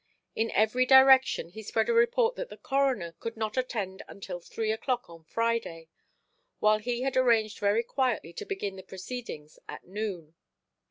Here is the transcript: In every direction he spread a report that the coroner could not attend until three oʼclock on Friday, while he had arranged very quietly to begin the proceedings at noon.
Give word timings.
In 0.33 0.49
every 0.49 0.87
direction 0.87 1.49
he 1.49 1.61
spread 1.61 1.87
a 1.87 1.93
report 1.93 2.35
that 2.35 2.49
the 2.49 2.57
coroner 2.57 3.11
could 3.19 3.37
not 3.37 3.55
attend 3.55 4.01
until 4.07 4.39
three 4.39 4.75
oʼclock 4.75 5.07
on 5.11 5.23
Friday, 5.25 5.89
while 6.57 6.79
he 6.79 7.01
had 7.03 7.15
arranged 7.15 7.59
very 7.59 7.83
quietly 7.83 8.33
to 8.33 8.45
begin 8.47 8.77
the 8.77 8.81
proceedings 8.81 9.59
at 9.69 9.85
noon. 9.85 10.33